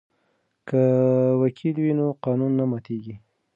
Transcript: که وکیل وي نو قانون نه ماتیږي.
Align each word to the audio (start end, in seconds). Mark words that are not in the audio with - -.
که 0.67 0.81
وکیل 1.41 1.75
وي 1.83 1.93
نو 1.99 2.07
قانون 2.25 2.51
نه 2.59 2.65
ماتیږي. 2.71 3.15